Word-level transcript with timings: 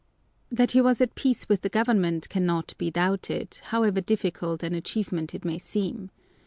That 0.49 0.71
he 0.71 0.81
was 0.81 0.99
at 0.99 1.13
peace 1.13 1.47
with 1.47 1.61
the 1.61 1.69
government 1.69 2.27
cannot 2.27 2.73
be 2.79 2.89
doubted, 2.89 3.59
however 3.65 4.01
difficult 4.01 4.63
an 4.63 4.73
achievement 4.73 5.35
it 5.35 5.45
may 5.45 5.59
seem. 5.59 6.09